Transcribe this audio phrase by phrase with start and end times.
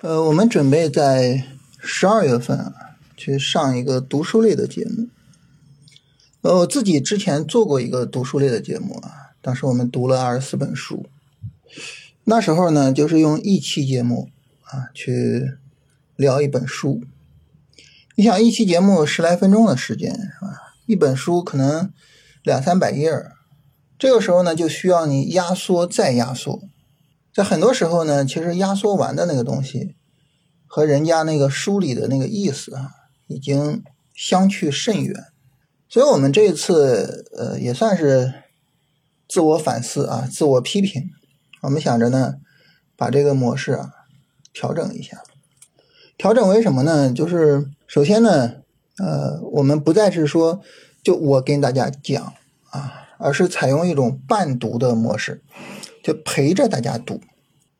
[0.00, 1.44] 呃，我们准备在
[1.80, 2.72] 十二月份啊
[3.16, 5.08] 去上一个读书类的节目。
[6.42, 11.06] 呃，我自己之前做过一个读书类的节目啊，当时我们读了二十四本书。
[12.22, 14.30] 那时候呢，就是用一期节目
[14.62, 15.54] 啊去
[16.14, 17.02] 聊一本书。
[18.14, 20.76] 你想，一期节目十来分钟的时间是吧？
[20.86, 21.92] 一本书可能
[22.44, 23.10] 两三百页，
[23.98, 26.62] 这个时候呢，就需要你压缩再压缩。
[27.38, 29.94] 在很多时候呢，其实压缩完的那个东西
[30.66, 32.90] 和人家那个书里的那个意思啊，
[33.28, 35.26] 已经相去甚远。
[35.88, 38.34] 所以，我们这一次呃，也算是
[39.28, 41.10] 自我反思啊，自我批评。
[41.62, 42.38] 我们想着呢，
[42.96, 43.92] 把这个模式啊
[44.52, 45.22] 调整一下。
[46.16, 47.12] 调整为什么呢？
[47.12, 48.54] 就是首先呢，
[48.96, 50.60] 呃，我们不再是说
[51.04, 52.34] 就我跟大家讲
[52.70, 55.44] 啊，而是采用一种伴读的模式。
[56.00, 57.20] 就陪着大家读，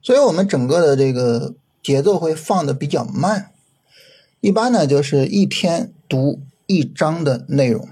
[0.08, 3.50] 所以我们整个的这个节奏会放的比较慢。
[4.40, 7.86] 一般呢，就是一天读一章的内容，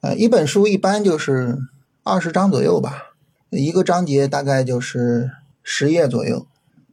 [0.00, 1.58] 呃，一本书一般就是
[2.04, 3.12] 二十章左右吧，
[3.50, 5.30] 一个章节大概就是
[5.62, 6.46] 十页左右。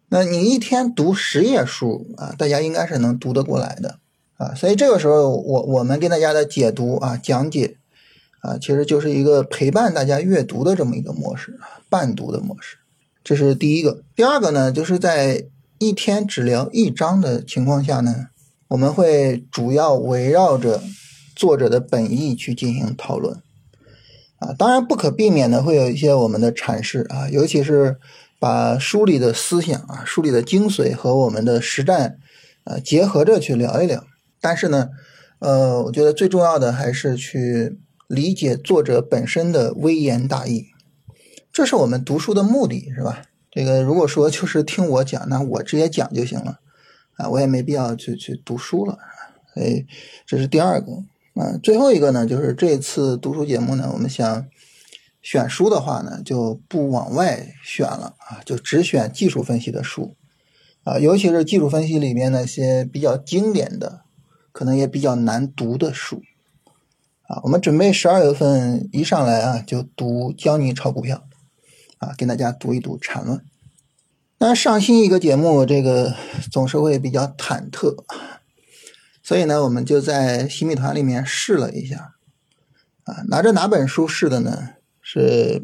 [0.09, 3.99] 那你一天读十页书啊，大家应该是能读得过来的
[4.35, 4.53] 啊。
[4.53, 7.77] 所以这个时候，我我们跟大家的解读啊、讲解
[8.41, 12.75] 啊，其实就是一个陪伴大家阅读的这么一个模式啊，伴读的模式。
[13.25, 15.45] 这是第一个，第二个呢，就是在
[15.79, 18.27] 一天只聊一章的情况下呢，
[18.67, 20.79] 我们会主要围绕着
[21.35, 23.41] 作者的本意去进行讨论，
[24.37, 27.97] 啊，当然不可避免的会有一些我们的阐释啊，尤其是
[28.39, 32.19] 把书里的思想啊、书里的精髓和我们的实战
[32.63, 34.05] 啊结合着去聊一聊。
[34.39, 34.89] 但是呢，
[35.39, 40.67] 呃，我觉得最重要的还是去理解作者本身的微言大义。
[41.55, 43.21] 这是我们读书的目的，是吧？
[43.49, 46.59] 这个如果说就是听我讲，那我直接讲就行了，
[47.13, 48.97] 啊，我也没必要去去读书了。
[49.53, 49.85] 所以
[50.25, 50.91] 这是第二个，
[51.35, 54.45] 啊，最后一个呢，就是这次读书节目呢，我们想
[55.21, 60.13] 选书的话呢，就不往外选了啊，就只选技术分析的书，
[60.83, 64.01] 啊，尤其是技术分析里面那些比较经典的，
[64.51, 66.21] 可能也比较难读的书，
[67.29, 71.23] 啊，我们准备十二月份一上来啊，就读《教你炒股票》。
[72.05, 73.43] 啊，跟大家读一读缠论。
[74.37, 76.13] 那上新一个节目，这个
[76.51, 78.03] 总是会比较忐忑，
[79.23, 82.13] 所以呢，我们就在新米团里面试了一下。
[83.05, 84.69] 啊，拿着哪本书试的呢？
[85.01, 85.63] 是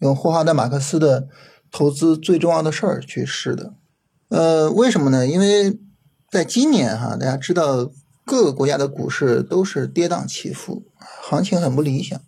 [0.00, 1.22] 用霍华德·马克思的
[1.70, 3.72] 《投资最重要的事儿》去试的。
[4.28, 5.26] 呃，为什么呢？
[5.26, 5.78] 因为
[6.30, 7.90] 在今年哈，大家知道
[8.24, 10.82] 各个国家的股市都是跌宕起伏，
[11.22, 12.20] 行情很不理想，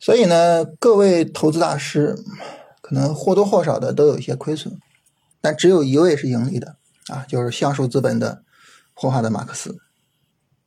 [0.00, 2.16] 所以呢，各位投资大师。
[2.88, 4.78] 可能或多或少的都有一些亏损，
[5.42, 6.76] 但只有一位是盈利的
[7.08, 8.42] 啊，就是橡树资本的
[8.94, 9.76] 霍华德·马克思。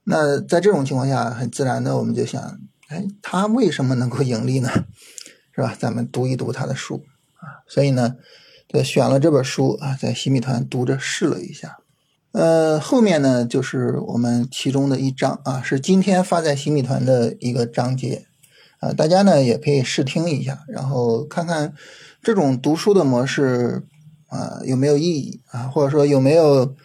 [0.03, 2.59] 那在这种情况下，很自然的我们就想，
[2.89, 4.69] 哎，他为什么能够盈利呢？
[5.55, 5.75] 是吧？
[5.79, 7.03] 咱们读一读他的书
[7.39, 7.65] 啊。
[7.67, 8.15] 所以呢，
[8.67, 11.77] 就选了这本书啊，在新米团读着试了一下。
[12.33, 18.27] 呃，后面呢就是我们其中的一章啊，是今天发在新米团的一个章节
[18.79, 21.73] 啊，大家呢也可以试听一下，然后看看。
[22.21, 23.83] 这种读书的模式
[24.27, 25.63] 啊，有没有意义啊？
[25.63, 26.75] 或者说有没有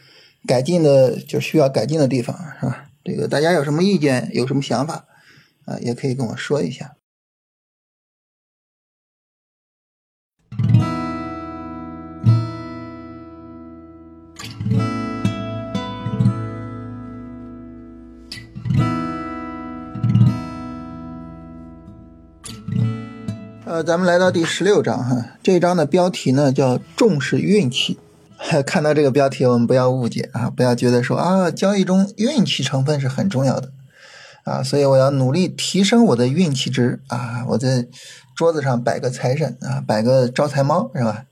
[0.47, 2.89] 改进的，就需要改进的地方，是吧？
[3.05, 5.07] 这个大家有什么意见，有什么想法
[5.65, 6.96] 啊，也可以跟我说一下。
[23.67, 27.99] 呃，咱们来到第十六章哈，这一章的标题呢叫重视运气。
[28.65, 33.73] 看到这个标题，我们不要误解啊，不要觉得说啊，交易中运气成分是很重要的
[34.45, 37.89] 啊，所以我要努力提升我的运气值啊，我在
[38.37, 41.25] 桌子上摆个财神啊，摆个招财猫是吧？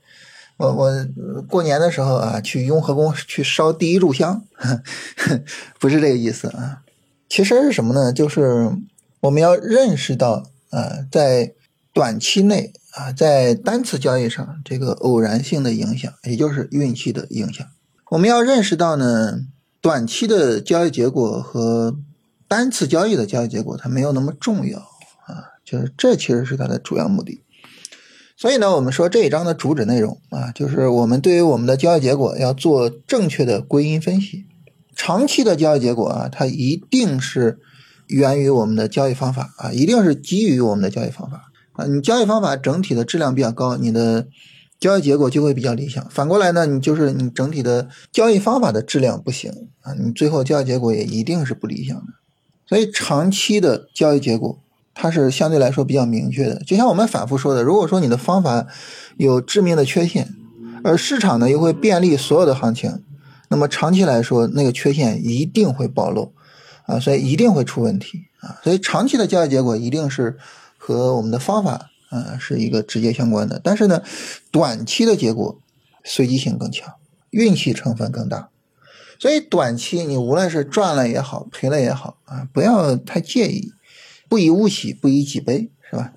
[0.57, 1.05] 我我
[1.47, 4.43] 过年的时候啊，去雍和宫去烧第一炷香，
[5.79, 6.81] 不是这个意思啊。
[7.29, 8.11] 其实是什么呢？
[8.11, 8.69] 就是
[9.21, 11.53] 我们要认识到啊，在
[11.95, 17.65] 短期内啊，在单次交易上，这个偶然性的影响，也就是运气的影响，
[18.11, 19.39] 我们要认识到呢，
[19.79, 21.97] 短期的交易结果和
[22.49, 27.41] 单次交易的交易结果，它没有那么重要啊，就是这其实是它的主要目的。
[28.35, 34.43] 所以呢，我们说这一章的主旨内容啊，就是我们对于我们的交易结果要做正确的归因分析。
[34.93, 37.57] 长期的交易结果啊，它一定是
[38.07, 41.44] 源于我们的交易方法啊，一定是基于我们的交易方法。
[41.75, 44.27] 啊，你交易方法整体的质量比较高，你的
[44.79, 46.05] 交易结果就会比较理想。
[46.09, 49.51] 反过来呢，你就是你整体的交易方法的质量不行
[49.81, 52.13] 啊，你最后交易结果也一定是不理想的。
[52.67, 54.59] 所以长期的交易结果
[54.93, 56.63] 它是相对来说比较明确的。
[56.65, 58.65] 就像我们反复说的，如果说你的方法
[59.17, 60.33] 有致命的缺陷，
[60.83, 63.03] 而市场呢又会便利所有的行情，
[63.49, 66.33] 那么长期来说那个缺陷一定会暴露
[66.85, 68.57] 啊，所以一定会出问题啊。
[68.63, 70.37] 所以长期的交易结果一定是
[70.85, 71.91] 和我们的方法。
[72.11, 74.01] 呃，是一个直接相关的，但是呢，
[74.51, 75.59] 短期的结果
[76.03, 76.93] 随机性更强，
[77.31, 78.49] 运气成分更大，
[79.19, 83.73] 所以短期你无论是赚了也好，赔了也好啊，不要太介意，
[84.29, 86.13] 不以物喜，不以己悲，是吧？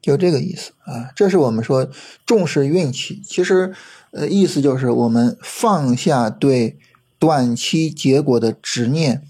[0.00, 1.88] 就这个意思啊，这是我们说
[2.24, 3.74] 重视运气，其实
[4.12, 6.78] 呃，意思就是我们放下对
[7.18, 9.22] 短期结果的执念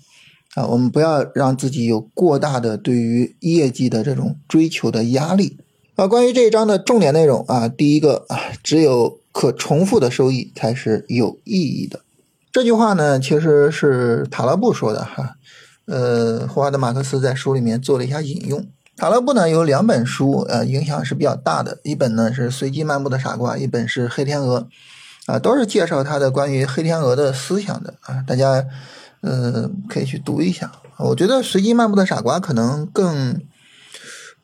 [0.55, 5.59] 啊，我们不要让自己有过大的对于业绩的这种追求的压力。
[5.95, 12.01] 啊，关于这一章的重点内容啊，第一个啊，只有可重复的收益才是有意义的。
[12.51, 15.37] 这句话呢，其实是塔勒布说的哈。
[15.87, 18.65] 呃，霍华德马克思在书里面做了一下引用。
[18.97, 21.79] 塔勒布呢有两本书，呃，影响是比较大的。
[21.83, 24.61] 一本呢是《随机漫步的傻瓜》，一本是《黑天鹅》，
[25.33, 28.23] 啊，都是介绍他的关于黑天鹅的思想的啊。
[28.27, 28.65] 大家
[29.23, 30.71] 呃可以去读一下。
[30.99, 33.41] 我觉得《随机漫步的傻瓜》可能更。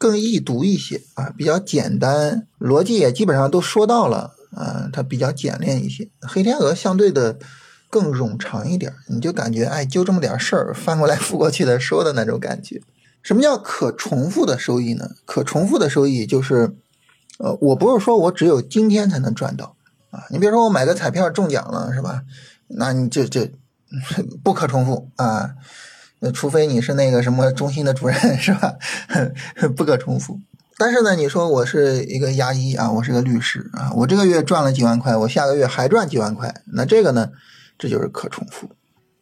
[0.00, 6.08] 更易读一些啊，比较简单，逻辑也基本上都说到了啊，它比较简练一些。
[6.20, 7.36] 黑天鹅相对的
[7.90, 12.80] 更冗长一点，你就感觉哎，就这么点事儿，翻过来覆过去的说的那种感觉。
[13.24, 15.10] 什么叫可重复的收益呢？
[15.24, 16.76] 可重复的收益就是，
[17.40, 19.74] 呃，我不是说我只有今天才能赚到
[20.12, 22.22] 啊，你比如说我买个彩票中奖了是吧？
[22.68, 23.48] 那你就就
[24.42, 25.50] 不可重复啊。
[26.34, 28.74] 除非你是那个什么中心的主任是吧？
[29.76, 30.40] 不可重复。
[30.76, 37.30] 但是呢，你说我是一个牙医啊，我是个律师啊，我这个月赚了几万块，我下个月还赚几万块，那这个呢，
[37.78, 38.70] 这就是可重复。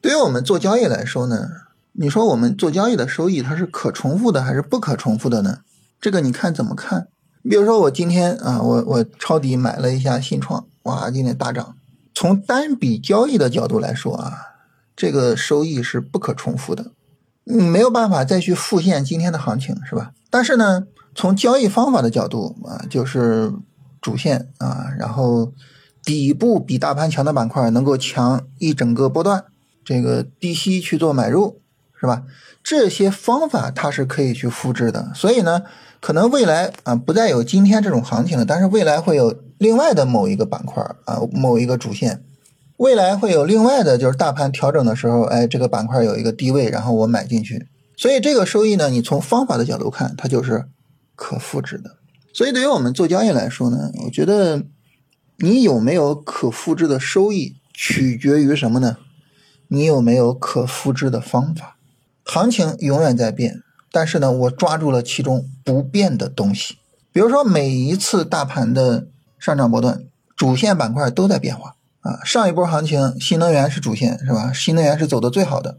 [0.01, 1.49] 对于我们做交易来说呢，
[1.93, 5.59] 你说我们做交易的收益它是可重复的还是不可重复的呢？
[6.01, 7.09] 这个你看怎么看？
[7.43, 11.77] 比如说我今天啊，我我抄底买了一下信创，哇，今天大涨。
[12.15, 14.56] 从单笔交易的角度来说啊。
[14.97, 16.93] 这个收益是不可重复的，
[17.45, 20.13] 你没有办法再去复现今天的行情，是吧？
[20.31, 23.53] 但是呢，从交易方法的角度啊，就是
[24.01, 25.53] 主线啊，然后
[26.03, 29.45] 底部比大盘强的板块能够强一整个波段，
[29.85, 31.61] 这个低吸去做买入，
[32.01, 32.23] 是吧？
[32.65, 35.13] 这些方法它是可以去复制的。
[35.15, 35.63] 所以呢，
[36.01, 42.25] 可能未来啊不再有今天这种行情了，但是未来会有另外的某一个板块啊，某一个主线。
[42.79, 50.67] 未来会有另外的，就是大盘调整的时候，哎，这个板块有一个低位，然后我买进去，所以这个收益呢，你从方法的角度看，它就是
[51.15, 51.97] 可复制的。
[52.35, 54.63] 所以对于我们做交易来说呢，我觉得
[55.39, 58.99] 你有没有可复制的收益，取决于什么呢？
[59.69, 61.79] 你有没有可复制的方法？
[62.25, 66.77] 行情永远在变，但是呢，我抓住了其中不变的东西。
[67.11, 69.07] 比如说每一次大盘的
[69.39, 70.03] 上涨波段，
[70.37, 71.76] 主线板块都在变化。
[72.07, 74.53] 啊，上一波行情新能源是主线是吧？
[74.53, 75.79] 新能源是走的最好的，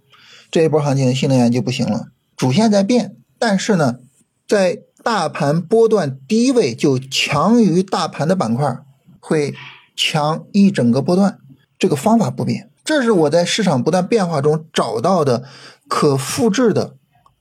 [0.52, 2.08] 这一波行情新能源就不行了。
[2.36, 4.00] 主线在变，但是呢，
[4.46, 8.78] 在大盘波段低位就强于大盘的板块
[9.22, 9.54] 会
[9.96, 11.40] 强一整个波段，
[11.80, 12.70] 这个方法不变。
[12.84, 15.46] 这是我在市场不断变化中找到的
[15.88, 16.96] 可复制的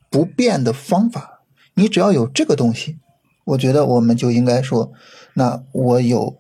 [0.09, 1.41] 不变的方法。
[1.75, 2.99] 你只要有这个东西，
[3.47, 4.93] 我觉得我们就应该说，
[5.35, 6.37] 那我有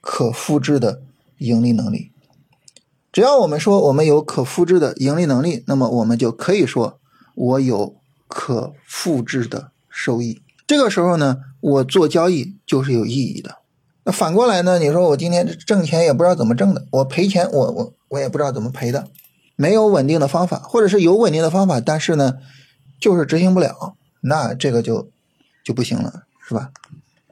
[0.00, 1.02] 可复制的。
[1.38, 2.10] 盈利能力，
[3.12, 7.00] 只要我们说我们有可复制的盈利能力，那么我们就可以说
[7.34, 10.42] 我有可复制的收益。
[10.66, 13.56] 这个时候呢，我做交易就是有意义的。
[14.04, 19.08] 那反过来呢，你说我今天挣钱也不知道怎么挣的，我赔钱我我我也不知道怎么赔的，
[19.56, 22.34] 没有稳定的方法，或者是有稳定的方法，但是呢
[23.00, 25.08] 就是执行不了，那这个就
[25.64, 26.70] 就不行了，是吧？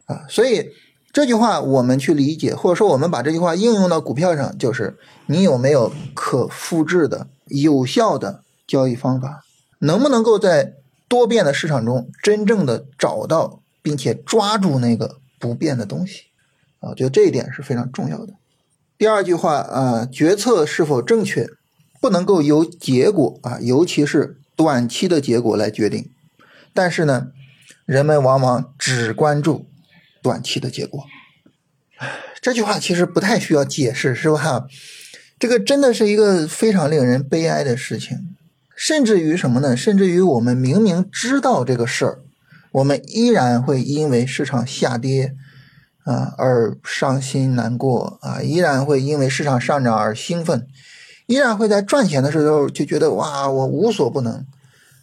[0.07, 0.71] 啊，所以。
[1.17, 9.43] 这句话我们去理解，或者说我们把这句话应用到股票上，就是你有没有可复制的有效的交易方法，
[9.79, 10.75] 能不能够在
[11.09, 16.25] 多变的市场中真正的找到并且抓住那个不变的东西
[16.81, 16.91] 啊？
[16.91, 18.35] 我觉得这一点是非常重要的。
[18.99, 21.49] 第二句话啊，决策是否正确，
[21.99, 26.11] 不能够由结果啊，尤其是短期的结果来决定，
[26.75, 27.29] 但是呢，
[27.87, 29.65] 人们往往只关注。
[30.27, 31.05] 短期的结果，
[32.43, 34.67] 这句话其实不太需要解释，是吧？
[35.39, 38.35] 这个真的是一个非常令人悲哀的事情。
[38.75, 39.77] 甚至于什么呢？
[39.77, 42.19] 甚至于我们明明知道这个事儿，
[42.73, 45.37] 我们依然会因为市场下跌
[46.03, 50.67] 啊而伤心难过啊，依然会因为市场上涨而兴奋，
[51.27, 54.45] 依然会在赚钱的时候就觉得哇我无所不能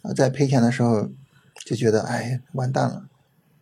[0.02, 1.08] 啊，在赔钱的时候
[1.64, 3.04] 就觉得哎完蛋了，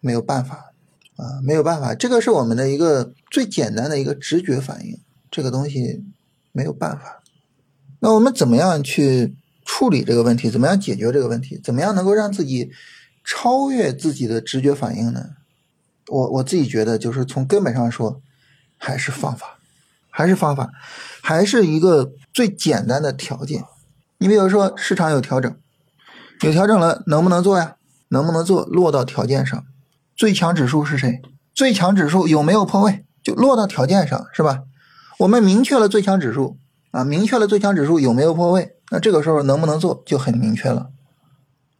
[0.00, 0.71] 没有办法
[1.16, 4.98] 啊没有办法，这个是我们的一个最简单的一个直觉反应，
[5.30, 6.04] 这个东西
[6.52, 7.22] 没有办法。
[8.00, 10.50] 那我们怎么样去处理这个问题？
[10.50, 11.60] 怎么样解决这个问题？
[11.62, 12.70] 怎么样能够让自己
[13.24, 15.30] 超越自己的直觉反应呢？
[16.08, 18.20] 我我自己觉得，就是从根本上说，
[18.76, 19.58] 还是方法，
[20.10, 20.72] 还是方法，
[21.22, 23.64] 还是一个最简单的条件。
[24.18, 25.56] 你比如说，市场有调整，
[26.40, 27.76] 有调整了，能不能做呀？
[28.08, 28.64] 能不能做？
[28.66, 29.64] 落到条件上，
[30.22, 31.20] 最强指数是谁？
[31.52, 33.04] 最强指数有没有破位？
[33.24, 34.62] 就落到条件上，是吧？
[35.18, 36.58] 我们明确了最强指数。
[36.92, 40.90] 啊，明确了最强指数有没有破位，那这个时候能不能做就很明确了。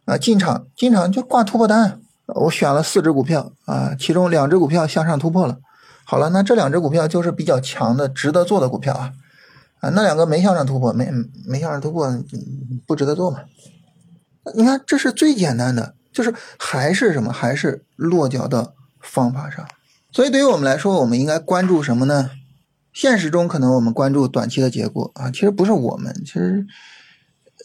[0.03, 5.59] 啊，进场进场就挂突破单，我选了四只股票啊，其中两只股票向上突破了。
[6.03, 9.13] 好了，那这两只股票就是比较强的、值得做的股票啊。
[9.79, 11.09] 啊，那两个没向上突破，没
[11.47, 12.13] 没向上突破，
[12.85, 13.39] 不值得做嘛。
[14.53, 19.67] 你看，这是最简单的，就是还是什么，还是落脚的方法上。
[20.11, 22.29] 所以对于我们来说，我们应该关注什么呢？
[22.93, 26.65] 现实中可能我们关注短期的结果啊，其实不是我们，其实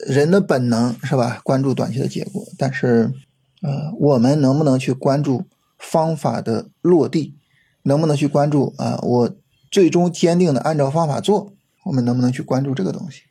[0.07, 1.40] 人的本能是吧？
[1.45, 3.12] 关注短期的结果，但是
[3.61, 5.45] 呃，我们能不能去关注
[5.78, 7.35] 方法的落地？
[7.83, 8.99] 能不能去关注啊？
[9.02, 9.37] 我
[9.71, 11.52] 最终坚定的按照方法做，
[11.85, 13.23] 我们能不能去关注这个东西？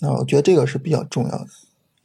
[0.00, 1.46] 啊，我觉得这个是比较重要的。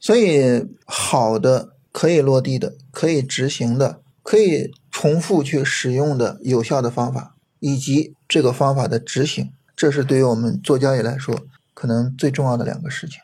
[0.00, 7.36] 所以，好的可以落地的、可以执行的、可以重复去使用的有效的方法。
[7.64, 13.20] 以及这个方法的执行，这是对于我们做交易来说可能最重要的两个事情。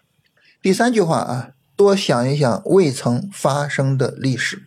[0.62, 4.62] 第三句话啊，多想一想未曾发生的历史，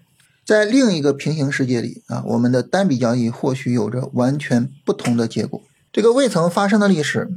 [0.46, 5.62] 在另一个平行世界里啊，我们的单笔交易或许有着完全不同的结果。
[5.94, 7.30] 这个未曾发生的历史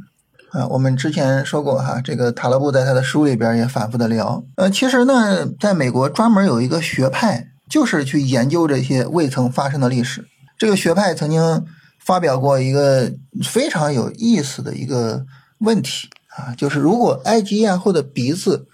[0.55, 4.43] 啊，我们之前说过哈，这个塔勒布在他的书里边也反复的聊。
[4.57, 10.27] 呃，其实呢，在美国专门有一个学派，就是去研究这些未曾发生的历史。
[10.57, 11.65] 这个学派曾经。
[12.07, 13.11] 发表过一个
[13.43, 15.25] 非常有意思的一个
[15.61, 18.67] 问题啊，就是如果埃及艳后的鼻子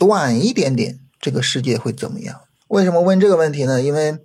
[0.00, 2.40] 短一点点，这个世界会怎么样？
[2.66, 3.80] 为什么问这个问题呢？
[3.80, 4.18] 因为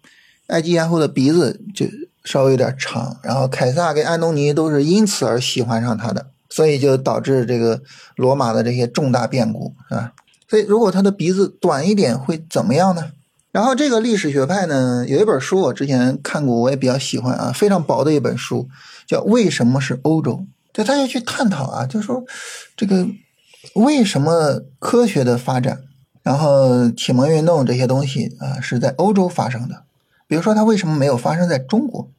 [0.47, 1.85] 埃及艳后的鼻子就
[2.23, 7.81] 稍微有点长，然后凯撒跟安东尼都是因此而喜欢上他的，所以就导致这个
[8.15, 10.13] 罗马的这些重大变故，是吧？
[10.47, 13.11] 所以如果他的鼻子短一点会怎么样呢？
[13.51, 18.67] 然后这个历史学派呢，有一本书我之前看过，我也比较喜欢啊，非常薄的一本书，
[19.07, 20.33] 叫《为什么是欧洲》。
[20.73, 22.23] 就他要去探讨啊，就说
[22.75, 23.07] 这个
[23.73, 25.81] 为什么科学的发展，
[26.21, 29.83] 然后启蒙运动这些东西啊，是在欧洲发生的。
[30.27, 32.11] 比如说，它为什么没有发生在中国？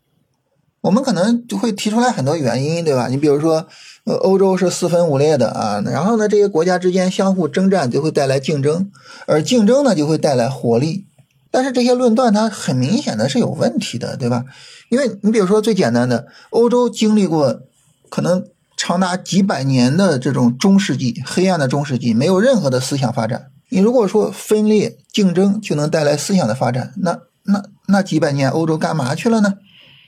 [0.80, 3.08] 我们可能就会提出来很多原因，对吧？
[3.08, 3.68] 你比如说，
[4.08, 8.90] 呃，欧洲是四分五裂的啊，然后呢，这些国家之间相互征战就会带来竞争，
[9.26, 11.04] 而竞争呢就会带来活力。
[11.50, 14.46] 但是这些论断它很明显的是有问题的，对吧？
[14.88, 17.60] 因为你比如说最简单的，欧洲经历过
[18.08, 18.46] 可能
[18.78, 23.50] 长达几百年的这种中世纪黑暗的中世纪，没有任何的思想发展。
[23.68, 29.56] 你如果说分裂竞争就能带来思想的发展，那那那几百年欧洲干嘛去了呢？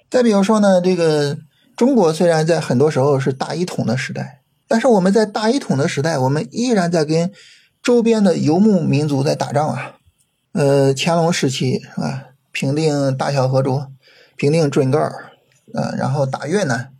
[0.08, 1.36] 再比如说呢，这个
[1.80, 7.32] 中国虽然在很多时候是大一统的时代，但是我们在大一统的时代，我们依然在跟
[7.82, 9.94] 周边的游牧民族在打仗啊。
[10.52, 12.24] 呃，乾隆时期是吧？
[12.52, 13.90] 平定大小和卓，
[14.36, 15.30] 平定准噶尔，
[15.72, 16.92] 呃，然后打越南，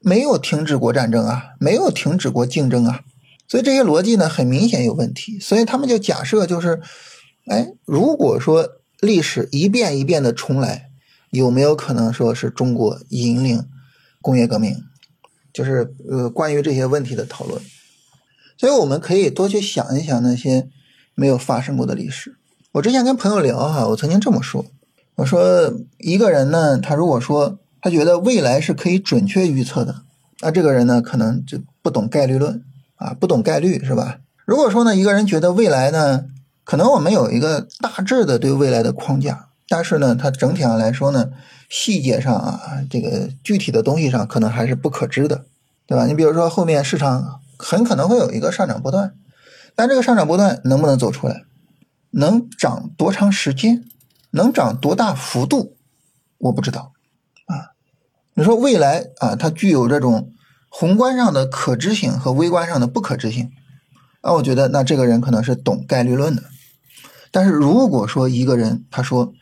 [0.00, 3.00] 没有停止过战争啊，没有停止过竞争啊，
[3.46, 5.38] 所以这些逻辑呢，很明显有问题。
[5.38, 6.80] 所以他们就假设就是，
[7.48, 8.66] 哎，如果说
[8.98, 10.88] 历史一遍一遍的重来，
[11.28, 13.68] 有没有可能说是中国引领
[14.22, 14.74] 工业革命？
[15.52, 17.60] 就是呃，关于这些问题的讨论。
[18.56, 20.68] 所以我们可以多去想一想那些
[21.14, 22.36] 没有发生过的历史。
[22.72, 24.64] 我之前跟朋友聊哈，我曾经这么说，
[25.16, 30.02] 我说一个人呢，他如果说他觉得未来是可以准确预测的，
[30.40, 32.64] 那这个人呢，可能就不懂概率论
[32.96, 34.20] 啊，不懂概率是吧？
[34.46, 36.24] 如果说呢，一个人觉得未来呢，
[36.64, 41.30] 可能我们有一个大致的对未来的框架，但是呢，他整体上来说呢，
[41.74, 45.46] 细节上啊，这个具体的东西上可能还是不可知的，
[45.86, 46.04] 对吧？
[46.04, 49.14] 你比如说后面市场很可能会有一个上涨波段，
[49.74, 51.44] 但这个上涨波段能不能走出来？
[52.10, 53.84] 能涨多长时间？
[54.32, 55.78] 能涨多大幅度？
[56.36, 56.92] 我不知道
[57.46, 57.72] 啊。
[58.34, 60.30] 你说未来啊，它具有这种
[60.68, 63.50] 宏观上的可知性和微观上的不可知性
[64.20, 64.34] 啊。
[64.34, 66.42] 我觉得那这个人可能是懂概率论的。
[67.30, 69.32] 但是如果说一个人他说，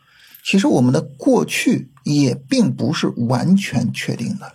[0.45, 4.55] 其实我们的过去也并不是完全确定的。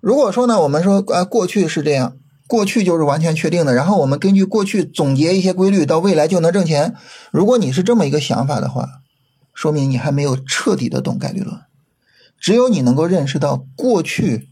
[0.00, 6.94] 如果说呢，我们说呃过去是这样，过去就是完全确定的，然后我们根据过去总结一些规律，到未来就能挣钱。
[7.30, 8.88] 如果你是这么一个想法的话，
[9.54, 11.60] 说明你还没有彻底的懂概率论。
[12.40, 14.48] 只有你能够认识到过去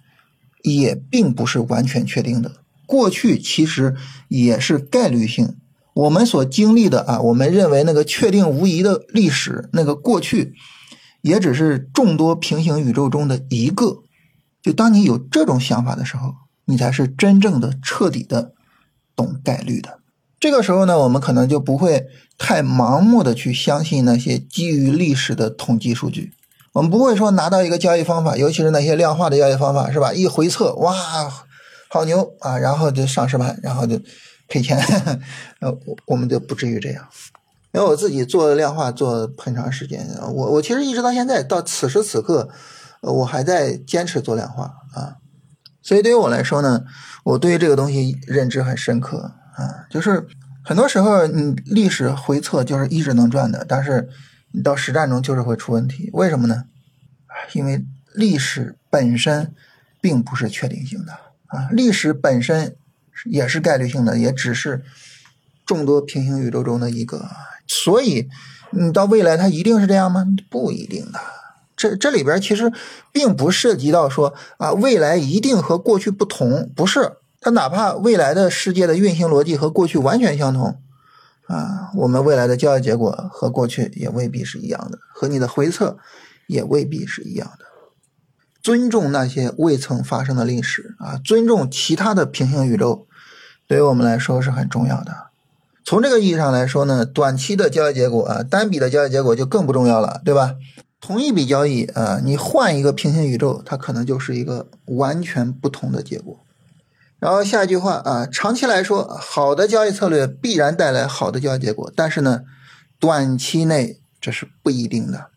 [0.62, 2.53] 也并不是完全确定的，
[2.87, 3.97] 过去其实
[4.29, 5.57] 也是概率性。
[5.95, 10.55] 我们所经历的啊，我们认为那个确定无疑的历史，那个过去，
[11.23, 14.03] 也只是众多平行宇宙中的一个。
[14.62, 16.35] 就当你有这种想法的时候，
[16.67, 18.53] 你才是真正的、彻底的
[19.17, 19.99] 懂概率的。
[20.39, 22.07] 这个时候呢，我们可能就不会
[22.39, 26.33] 太盲目的去相信那些基于历史的统计数据。
[26.73, 30.12] 我们不会说拿到一个交易方法，尤其是那些量化的交易方法，是吧？
[30.12, 30.95] 一回测，哇，
[31.89, 34.00] 好牛啊，然后就上实盘，然后就。
[34.53, 34.77] 赔钱，
[35.62, 37.07] 呃，我我们就不至于这样，
[37.73, 42.49] 因为我自己做量化做很长时间，我我其实一直到现在到此时此刻，
[43.00, 45.17] 我还在坚持做量化啊，
[45.83, 46.85] 所以对于我来说呢，
[47.25, 50.27] 我对于这个东西认知很深刻啊，就是
[50.65, 54.09] 很多时候你历史回测就是一直能赚的，但是
[54.53, 56.65] 你到实战中就是会出问题，为什么呢？
[57.53, 57.85] 因为
[58.15, 59.55] 历史本身
[60.00, 61.12] 并不是确定性的
[61.47, 62.77] 啊，历史本身。
[63.27, 64.83] 也是概率性的，也只是
[65.67, 67.29] 众多平行宇宙中的一个，
[67.73, 68.29] 所以
[68.73, 70.27] 你到未来它一定是这样吗？
[70.50, 71.21] 不一定的。
[71.77, 72.73] 这这里边其实
[73.12, 77.12] 并不涉及到说啊，未来一定和过去不同，不是。
[77.41, 80.83] 它哪怕未来的世界的运行逻辑和过去完全相同
[81.47, 85.97] 啊，我们未来的交易结果和过去也未必是一样的，和你的回测
[86.49, 87.65] 也未必是一样的。
[88.61, 93.07] 尊重那些未曾发生的历史啊，尊重其他的平行宇宙。
[93.67, 95.30] 对于我们来说是很重要的。
[95.85, 100.57] 从这个意义上来说呢，短期的交易结果啊，单笔的交易结果就更不重要了，对吧？
[101.01, 106.39] 同一笔交易啊，你换一个平行宇宙，它可能就是一个完全不同的结果。
[107.19, 112.43] 然后下一句话啊，长期来说，好的交易策略必然带来好的交易结果，但是呢，
[112.99, 115.29] 短期内这是不一定的。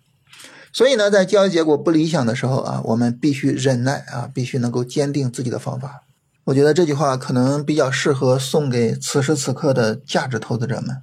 [0.72, 6.04] 所以呢，在交易结果不理想的时候啊，我们必须忍耐啊，必须能够坚定自己的方法。
[6.46, 10.98] 我觉得这句话可能比较适合送给此时此刻的价值投资者们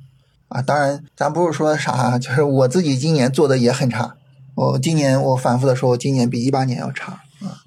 [0.49, 0.61] 啊！
[0.61, 4.17] 当然，咱不是说啥，就是我自己今年做的也很差。
[4.55, 7.65] 我今年我反复的说，我今年比一八年要差啊。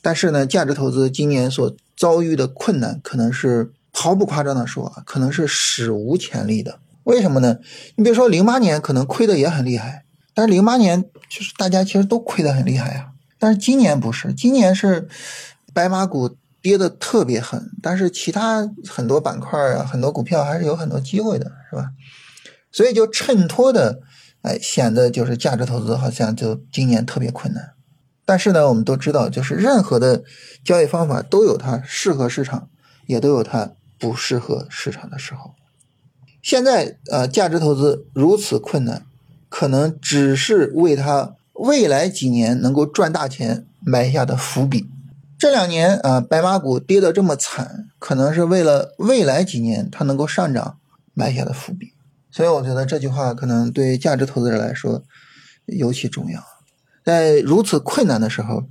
[0.00, 6.78] 但是呢，价值投资今年所遭遇的困难，可能是毫不夸张的说啊，可能是史无前例的。
[7.02, 7.56] 为什么呢？
[7.96, 13.08] 你比如说零八年可能亏的也很厉害，但是零八年就是大家其实都亏的很厉害呀。
[13.40, 15.08] 但是今年不是，今年是
[15.74, 16.36] 白马股。
[16.62, 21.92] 跌的特别狠，但是其他很多板块啊，很多股票还是有很多机会的，是吧？
[22.70, 24.00] 所以就衬托的，
[24.42, 27.70] 哎，显得就是价值投资好像就今年特别困难。
[28.24, 30.22] 但是呢，我们都知道，就是任何的
[30.64, 32.68] 交易方法都有它适合市场，
[33.06, 35.54] 也都有它不适合市场的时候。
[36.40, 39.04] 现在呃，价值投资如此困难，
[39.48, 44.88] 可能只是为它未来几年能够赚大钱埋下的伏笔。
[45.40, 50.78] 这两年啊，白马股跌得这么惨，可能是为了未来几年它能够上涨
[51.14, 51.94] 埋下的伏笔。
[52.30, 55.02] 所以我觉得这句话可能对价值投资者来说
[55.64, 56.44] 尤其重要。
[57.02, 58.64] 在如此困难的时候，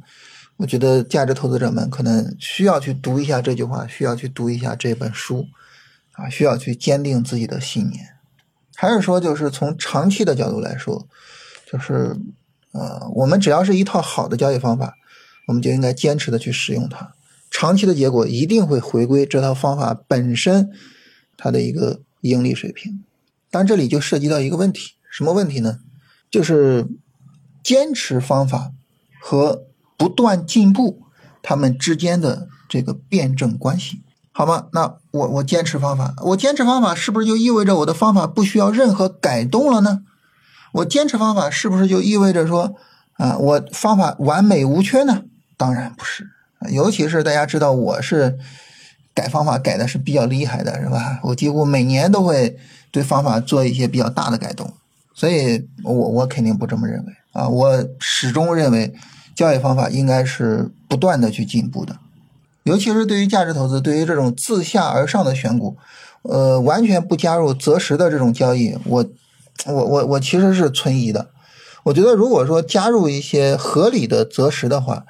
[0.58, 5.47] 我觉得价值投资者们可能需要去读一下这句话，需要去读一下这本书，
[6.12, 8.05] 啊，需要去坚定自己的信念。
[8.75, 11.08] 还是说，就是从长期的角度来说，
[11.65, 12.15] 就是
[12.73, 14.93] 呃，我们只要是一套好的交易方法。
[15.49, 17.12] 我们就应该坚持的去使用它，
[17.49, 20.69] 长期的结果一定会回归这套方法本身
[21.35, 23.03] 它的一个盈利水平。
[23.49, 25.79] 但这里就涉及到一个问题，什么问题呢？
[26.29, 26.88] 就是
[27.63, 28.73] 坚持方法
[29.19, 29.63] 和
[29.97, 31.01] 不断进步
[31.41, 34.67] 他们之间的这个辩证关系，好吗？
[34.71, 40.03] 那我我坚持方法，我坚持方法是不是就意味着我的方法不需要任何改动了呢？
[40.73, 42.75] 我坚持方法是不是就意味着说
[43.13, 45.23] 啊，我方法完美无缺呢？
[45.60, 46.26] 当然不是，
[46.72, 48.39] 尤其是大家知道我是
[49.13, 51.19] 改方法改的是比较厉害的，是吧？
[51.24, 52.58] 我几乎每年都会
[52.91, 54.74] 对方法做一些比较大的改动，
[55.13, 57.50] 所以我我肯定不这么认为啊！
[57.50, 58.93] 我始终认为
[59.36, 61.98] 交易方法应该是不断的去进步的，
[62.63, 65.76] 尤其是对于价值投资，对于这种自下而上的选股，
[66.22, 69.06] 呃，完全不加入择时的这种交易，我
[69.65, 71.28] 我我我其实是存疑的。
[71.84, 75.06] 我觉得如果说加入一些合理的择时的话，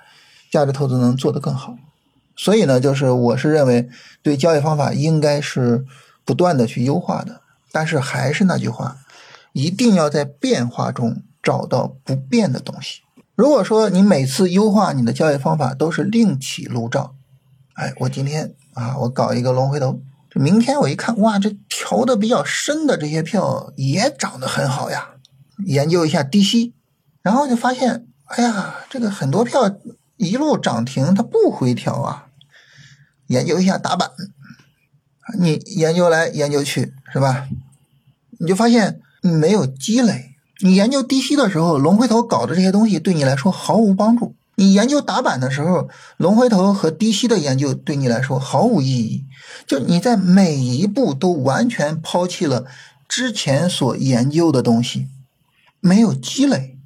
[0.51, 1.77] 价值投资能做得更好，
[2.35, 3.89] 所以呢，就是我是认为
[4.21, 5.85] 对交易方法应该是
[6.25, 7.41] 不断的去优化的。
[7.71, 8.97] 但是还是那句话，
[9.53, 13.01] 一定要在变化中找到不变的东西。
[13.35, 17.13] 如果说你每次优化你的交易方法都是另起炉灶，
[17.75, 25.09] 哎，我今天啊，我搞一个龙回头，这明天我一看，哇，这调的比较深的这些票也涨得很好呀。
[25.65, 26.73] 研究一下低吸，
[27.21, 29.69] 然后就发现，哎呀，这个很多票
[30.19, 32.27] 一路涨停，它不回调啊。
[33.27, 34.11] 研究一下打板，
[35.39, 37.47] 你研究来研究去，是吧？
[38.39, 40.35] 你就发现没有积累。
[40.61, 49.25] 你研究低吸的时候，龙回头搞的这些东西对你来说毫无帮助；你研究打板的时候，龙回头和低吸的研究对你来说毫无意义。
[49.65, 52.65] 就你在每一步都完全抛弃了
[53.07, 55.07] 之前所研究的东西。
[55.79, 56.77] 没有积累，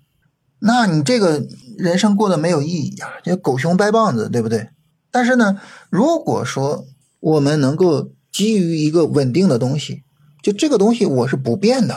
[0.59, 4.69] 那你这个人生过得没有意义啊，就狗熊掰棒子，对不对？
[5.12, 5.59] 但是呢，
[5.89, 6.86] 如果说
[7.19, 10.03] 我们能够基于一个稳定的东西，
[10.41, 11.93] 就这个东西我是不变的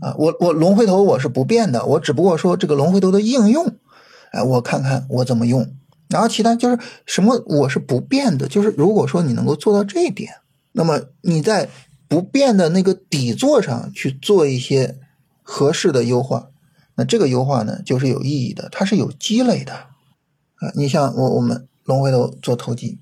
[0.00, 3.76] 啊，我我龙回头我是不变的，我只不过说这个龙回头的应用，
[4.32, 5.66] 哎，我看看我怎么用，
[6.08, 10.32] 然后其他就是什么我是不变的，就是如果说你能够做到这一点，
[10.72, 11.68] 那么你在
[12.08, 14.96] 不变的那个底座上去做一些。
[15.48, 16.48] 合适的优化，
[16.98, 20.72] 那这个优化呢，就是有意义的，它是有积累的啊。
[20.74, 22.98] 你像我我们龙回头做投机，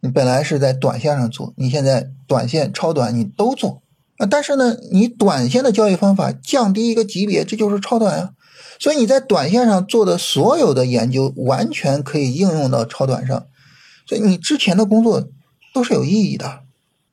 [0.00, 3.82] 你本来是在短线上做，你现在短线、超短你都做
[4.18, 4.26] 啊。
[4.26, 8.30] 但是呢，你短线的交易方法降低一个级别，这就是超短啊。
[8.78, 13.46] 所以你在短线上做的所有的研究，完全可以应用到超短上。
[14.06, 15.28] 所以你之前的工作
[15.74, 16.60] 都是有意义的。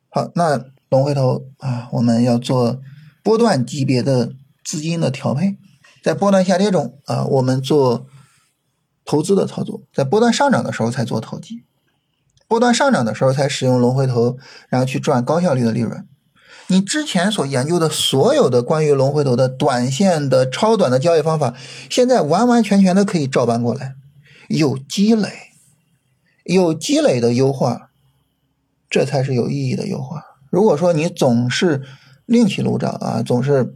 [0.09, 2.79] 好，那龙回头啊，我们要做
[3.23, 4.33] 波段级别的。
[4.61, 5.57] 资金的调配，
[6.01, 8.07] 在波段下跌中啊，我们做
[9.03, 11.63] 投资的操作；在波段上涨的时候才做投机，
[12.47, 14.37] 波段上涨的时候才使用龙回头，
[14.69, 16.07] 然后去赚高效率的利润。
[16.67, 21.53] 你之前所研究的所有的关于龙回头的短线的超短的交易方法，
[21.89, 23.95] 现在完完全全的可以照搬过来，
[24.47, 25.29] 有积累，
[26.43, 27.89] 有积累的优化，
[28.89, 30.23] 这才是有意义的优化。
[30.49, 31.81] 如果说你总是
[32.25, 33.75] 另起炉灶啊，总是。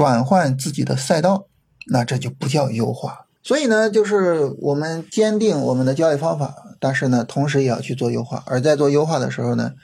[0.00, 1.44] 转换自己的赛道，
[1.88, 3.26] 那这就不叫优化。
[3.42, 8.42] 所以呢，就是我们坚定我们的交易方法，但是呢，同时也要去做优化。
[8.46, 9.74] 而在做优化的时候呢，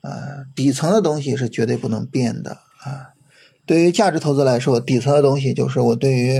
[0.00, 3.12] 呃，底层的东西是绝对不能变的啊。
[3.66, 6.38] 对于价值投资来说，底层的东西就是我对于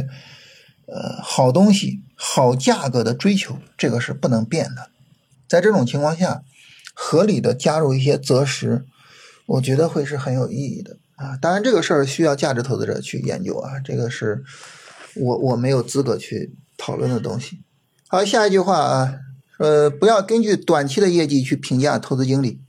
[0.86, 4.88] 呃好东西、好价格的追求，这个是不能变的。
[5.46, 6.42] 在这种情况下，
[6.94, 8.86] 合理的加入一些择时，
[9.44, 10.96] 我觉得会是很有意义的。
[11.18, 14.44] 啊，当然这个事儿需要价值投资者去研究啊，这个是
[15.16, 17.60] 我我没有资格去讨论的东西。
[18.06, 19.14] 好，下一句话啊，
[19.58, 22.60] 呃，不要根据短期的业绩去评价投资经理，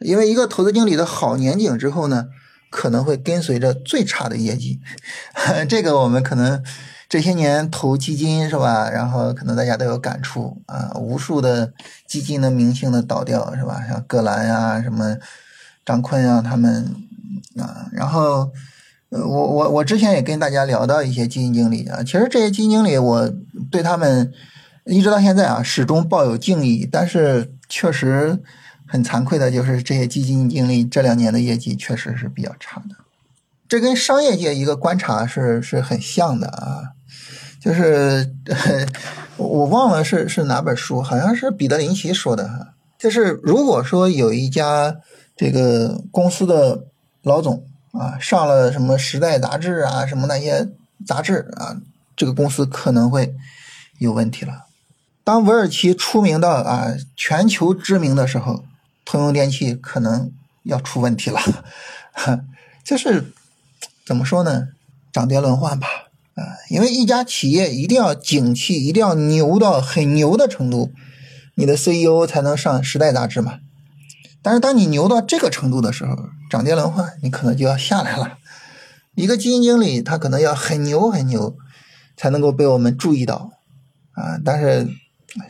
[0.00, 2.28] 因为一个投资经理的好年景之后呢，
[2.70, 4.80] 可能会跟随着最差的业绩。
[5.68, 6.64] 这个我们可能
[7.10, 8.88] 这些年投基金是吧？
[8.88, 11.74] 然后可能大家都有感触啊，无数的
[12.08, 13.84] 基金的明星的倒掉是吧？
[13.86, 15.18] 像葛兰呀、什么
[15.84, 16.90] 张坤啊，他们。
[17.56, 18.50] 啊，然后，
[19.10, 23.30] 呃，我我我之前也跟大家聊到一些基金经理啊，其实这些基金经理，我
[23.70, 24.32] 对他们
[24.86, 26.88] 一直到现在啊，始终抱有敬意。
[26.90, 28.38] 但是确实
[28.86, 32.96] 很惭愧的就是，这些基金经理这两年的业绩确实是比较差的。
[33.68, 36.92] 这跟商业界一个观察是是很像的啊，
[37.60, 38.34] 就是
[39.36, 44.96] 我忘了是是哪本书，好像是彼得林奇说的哈，就是如果说有一家
[45.36, 46.86] 这个公司的。
[47.22, 50.68] 老总啊，上了什么《时代》杂志啊，什么那些
[51.06, 51.76] 杂志啊，
[52.16, 53.34] 这个公司可能会
[53.98, 54.66] 有问题了。
[55.24, 58.64] 当韦尔奇出名到啊全球知名的时候，
[59.04, 60.32] 通用电气可能
[60.64, 61.40] 要出问题了。
[62.84, 63.32] 就是
[64.04, 64.68] 怎么说呢？
[65.12, 65.86] 涨跌轮换吧，
[66.34, 70.90] 啊，因为一家企业一定要景气，一定要牛到很牛的程度，
[71.54, 73.60] 你的 CEO 才能上《时代》杂志嘛。
[74.42, 76.16] 但是当你牛到这个程度的时候，
[76.50, 78.38] 涨跌轮换你可能就要下来了。
[79.14, 81.56] 一个基金经理他可能要很牛很牛，
[82.16, 83.52] 才能够被我们注意到
[84.12, 84.40] 啊。
[84.44, 84.88] 但是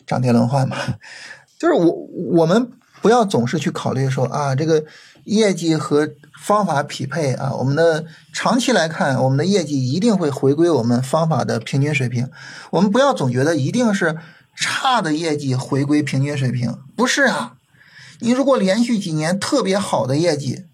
[0.06, 0.76] 涨跌轮换嘛，
[1.58, 1.92] 就是我
[2.40, 4.84] 我们不要总是去考虑说啊这个
[5.24, 7.52] 业绩和方法匹配啊。
[7.54, 12.28] 我们的长期来看，我们的业绩一定会回归我们方法的平均水平。
[12.70, 14.18] 我们不要总觉得一定是
[14.54, 17.54] 差的业绩回归平均水平，不是啊。
[18.22, 20.64] 你如果连续几年特别好的业绩，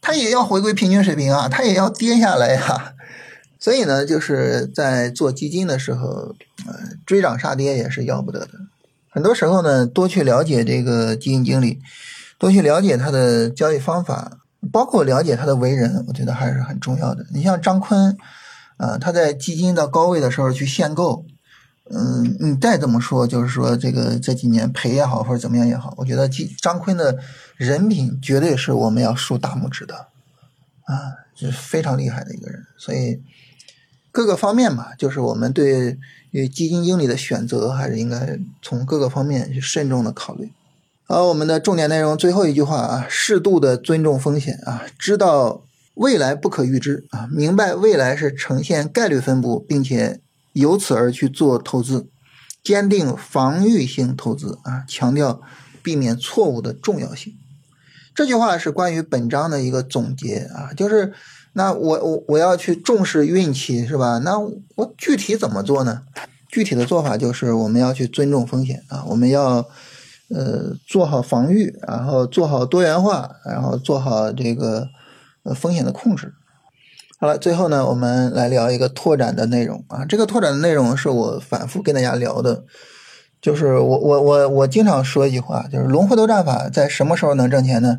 [0.00, 2.94] 它也要回归平均水平啊，它也要跌下来呀。
[3.60, 6.34] 所以呢，就是在做基金的时候，
[6.66, 6.74] 呃，
[7.06, 8.50] 追涨杀跌也是要不得的。
[9.08, 11.78] 很多时候呢，多去了解这个基金经理，
[12.38, 14.38] 多去了解他的交易方法，
[14.72, 17.24] 包括了解他的为人，我觉得还是很重要的。
[17.32, 18.16] 你像张坤，
[18.76, 21.24] 啊，他在基金的高位的时候去限购，
[21.90, 27.18] 嗯，你再怎么说，就是说这个这几年赔也好，或者怎么样也好，我觉得基张坤的
[27.56, 30.08] 人品绝对是我们要竖大拇指的
[30.84, 32.64] 啊，是非常厉害的一个人。
[32.76, 33.22] 所以
[34.10, 35.96] 各个方面嘛，就是我们对
[36.32, 40.50] 于基金经理的选择，还是应该从各个方面去慎重的考虑。
[41.04, 45.62] 好，我们的重点内容最后一句话啊，适度的尊重风险啊，知道
[45.94, 50.20] 未来不可预知啊，明白未来是呈现概率分布，并且
[50.56, 52.08] 由此而去做投资，
[52.62, 55.40] 坚定防御性投资啊，强调
[55.82, 57.34] 避免错误的重要性。
[58.14, 61.12] 这句话是关于本章的一个总结啊，就是
[61.52, 64.18] 那我我我要去重视运气是吧？
[64.18, 66.02] 那我具体怎么做呢？
[66.48, 69.66] 具体的做法就是我们要去尊重风险啊，我们要。
[70.28, 74.88] 呃，做好防御，然后做好多元化，然后做好这个
[75.44, 76.34] 呃风险的控制。
[77.18, 80.04] 好了，最后呢，我们来聊一个拓展的内容啊。
[80.04, 82.64] 这个拓展的内容是我反复跟大家聊的，
[83.40, 87.98] 就是我我我我经常说一句话，就是龙回头战法在什么时候能挣钱呢？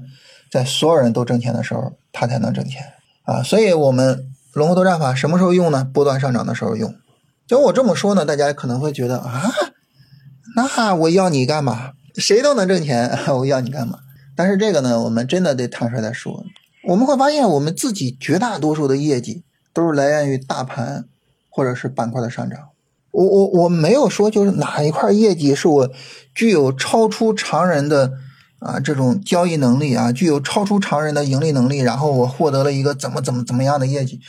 [0.51, 2.83] 在所有人都挣钱的时候，它才能挣钱
[3.23, 3.41] 啊。
[3.41, 5.89] 所以，我们龙回头战法什么时候用呢？
[5.91, 6.93] 波段上涨的时候用。
[7.47, 9.51] 就我这么说呢，大家可能会觉得啊，
[10.55, 11.93] 那我要你干嘛？
[12.15, 13.97] 谁都能挣钱， 我要你干嘛？
[14.35, 16.43] 但是这个呢，我们真的得坦率的说，
[16.87, 21.05] 我们会发现我们自己绝大多数的业绩都是来源于大盘
[21.49, 22.69] 或者是板块的上涨。
[23.11, 25.89] 我我我没有说就是哪一块业绩是我
[26.33, 28.13] 具有超出常人的
[28.59, 34.21] 啊这种交易能力啊，具有超出常人的盈利能力，然后我获得了一个怎么怎么怎么样的业绩，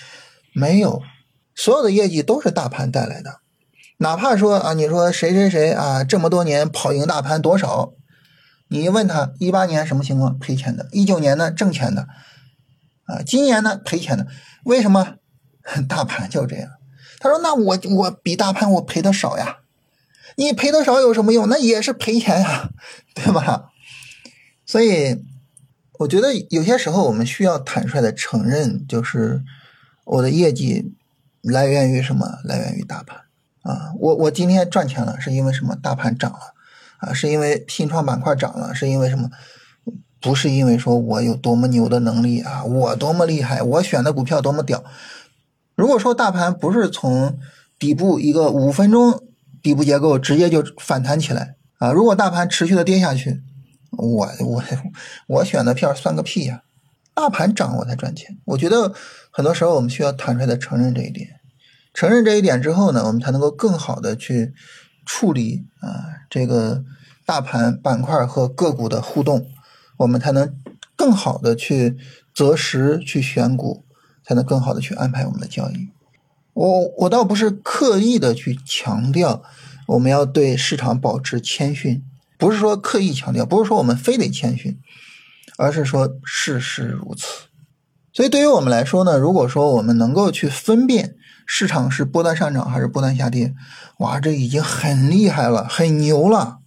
[0.52, 1.02] 没有，
[1.54, 3.40] 所有的业绩都是大盘带来的。
[3.98, 7.92] 哪怕说啊，你说谁谁谁啊，这么多年跑赢大盘多少？
[8.68, 10.38] 你一问他，一八年什么情况？
[10.38, 10.88] 赔钱的。
[10.92, 12.06] 一九年呢，挣钱的。
[13.08, 14.26] 啊，今年呢，赔钱的。
[14.64, 15.16] 为什么？
[15.88, 16.70] 大盘就这样。
[17.18, 19.58] 他说：“那我我比大盘我赔的少呀。
[20.36, 21.48] 你赔的少有什么用？
[21.48, 22.70] 那也是赔钱呀，
[23.14, 23.70] 对吧？
[24.64, 25.24] 所以，
[25.98, 29.42] 我觉得有些时候我们需要坦率的承认，就是
[30.04, 30.94] 我的业绩
[31.42, 32.38] 来源于什么？
[32.44, 33.22] 来源于大盘。
[33.62, 35.74] 啊，我我今天赚钱了，是因为什么？
[35.74, 36.54] 大盘涨了，
[36.98, 39.28] 啊，是因为新创板块涨了，是因为什么？
[40.20, 44.83] 不是因为说我有多么牛的能力啊，我多么厉害，我选的股票多么屌。
[45.74, 47.38] 如果说大盘不是从
[47.78, 49.22] 底部一个五分钟
[49.62, 53.40] 底部结构直接就反弹起来啊，如果大盘持续的跌下去，
[53.92, 54.62] 我我
[55.28, 56.62] 我选的票算个屁呀！
[57.14, 58.38] 大盘涨我才赚钱。
[58.44, 58.92] 我觉得
[59.31, 61.28] 很多时候我们需要坦率的承认这一点。
[61.94, 64.52] 承认这一点之后呢，我们才能够更好的去
[65.07, 66.85] 处理啊这个
[67.26, 69.46] 大盘板块和个股的互动，
[69.98, 70.56] 我们才能
[70.96, 71.96] 更好的去
[72.34, 73.84] 择时去选股，
[74.24, 75.88] 才能更好的去安排我们的交易。
[76.54, 79.42] 我我倒不是刻意的去强调
[79.87, 82.02] 我们要对市场保持谦逊，
[82.38, 84.78] 不是说刻意强调，不是说我们非得谦逊，
[85.56, 87.48] 而是说事实如此。
[88.12, 91.14] 所以对于我们来说呢，如果说我们能够去分辨。
[91.50, 93.54] 市场是波段上涨还是波段下跌？
[94.00, 96.58] 哇，这已经很厉害了，很牛了。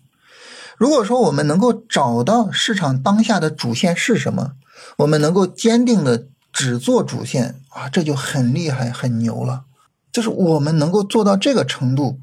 [0.82, 4.54] 如果说我们能够找到市场当下的主线是什么，
[4.98, 9.66] 我们能够坚定的只做主线啊，这就很厉害，很牛了。
[10.12, 12.20] 就是我们能够做到这个程度，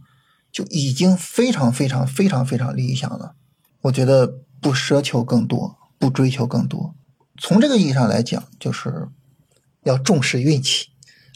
[0.50, 3.36] 就已经非常非常非常非常理想了。
[3.82, 6.96] 我觉得不奢求更多，不追求更多。
[7.40, 9.06] 从这个意义上来讲，就是
[9.84, 10.88] 要重视运气。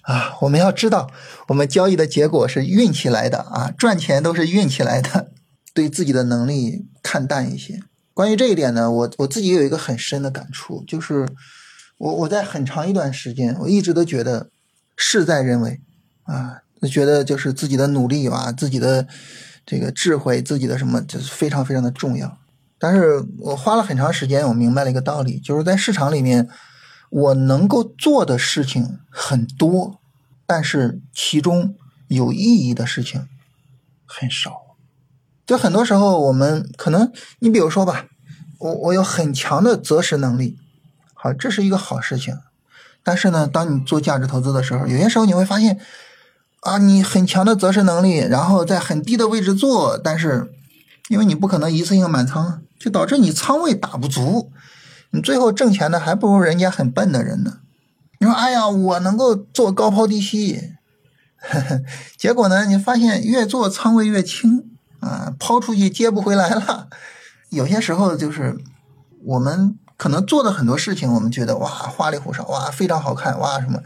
[0.03, 1.09] 啊，我们要知道，
[1.47, 5.31] 我们交易的结果是运气来的啊，赚钱都是运气来的。
[5.73, 7.81] 对自己的能力看淡一些。
[8.15, 11.29] 关于这一点呢，我我自己有一个很深的感触，就是
[11.99, 14.51] 我我在很长一段时间，我一直都觉得
[14.97, 15.81] 事在人为
[16.25, 19.07] 啊，觉得就是自己的努力吧，自己的
[19.65, 22.39] 这个智慧，自己的什么就是非常非常的重要。
[22.79, 26.49] 但是我花了很长时间，我明白了一个道理，就是在市场里面。
[27.15, 30.01] 我能够做的事情很多，
[30.47, 31.75] 但是其中
[32.09, 33.29] 有意义的事情
[34.07, 34.72] 很少。
[35.53, 38.07] 就很多时候，我们可能，你比如说吧，
[38.59, 40.57] 我我有很强的择时能力，
[41.13, 42.39] 好，这是一个好事情。
[43.03, 45.79] 但是呢，当你做价值投资的时候，有些时候你会发现，
[46.61, 50.51] 啊，你很强的择时能力，然后在很低的位置做，但是
[51.11, 54.51] 因为你不可能一次性满仓，就导致你仓位打不足。
[55.11, 57.59] 你最后挣钱的还不如人家很笨的人呢。
[58.21, 60.73] 你说：“哎呀，我能够做高抛低吸。
[62.17, 64.72] ”结果呢，你发现越做仓位越轻
[65.03, 66.89] 啊，抛出去接不回来了。
[67.51, 68.57] 有些时候就是
[69.25, 73.83] 我们可能做的很多事情，我们觉得哇花里胡哨，哇非常好看，哇什么，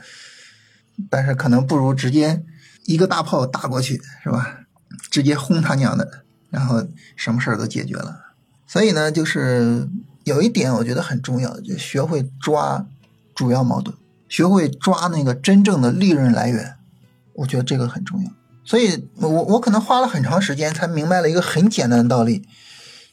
[1.10, 2.44] 但是可能不如直接
[2.84, 4.60] 一个大炮打过去，是吧？
[5.10, 8.20] 直接轰他娘的，然后什么事儿都解决了。
[8.66, 9.88] 所以呢，就是
[10.24, 12.86] 有一点我觉得很重要，就学会抓
[13.34, 13.96] 主要矛盾，
[14.28, 16.76] 学会抓那个真正的利润来源，
[17.34, 18.30] 我觉得这个很重要。
[18.66, 22.42] 所以我我可能花了很长时间才明白了一个很简单的道理，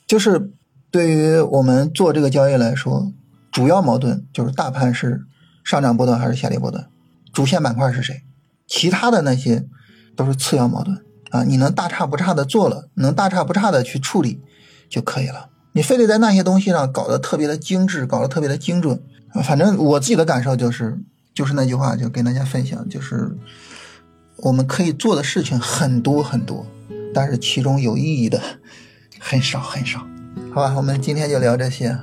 [0.08, 0.52] 就是
[0.90, 3.14] 对于我们做这个交易来说，
[3.52, 5.22] 主要矛盾就是大盘是
[5.64, 6.88] 上涨波段还是下跌波段，
[7.32, 8.24] 主线板块是谁，
[8.68, 9.68] 其他的那些
[10.16, 10.98] 都是次要矛盾
[11.30, 11.44] 啊。
[11.44, 14.42] 你能大差不差的做了，能大差不差的去处理
[14.90, 15.50] 就可以了。
[15.74, 19.00] 你非得在那些东西上搞得特别的精致，搞得特别的精准，
[19.44, 20.98] 反正我自己的感受就是，
[21.36, 23.38] 就是那句话，就跟大家分享，就是。
[24.44, 26.66] 我们可以做的事情很多很多，
[27.14, 28.42] 但是其中有意义的
[29.18, 30.06] 很少很少。
[30.54, 31.98] 好吧，我们今天就聊这些。